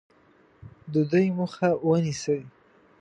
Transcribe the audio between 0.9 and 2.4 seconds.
د دوی مخه ونیسي.